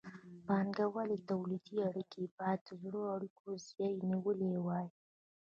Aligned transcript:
بانګوالي 0.45 1.17
تولیدي 1.29 1.77
اړیکې 1.89 2.23
باید 2.37 2.59
د 2.65 2.69
زړو 2.81 3.01
اړیکو 3.15 3.47
ځای 3.71 3.93
نیولی 4.09 4.53
وای. 4.65 4.87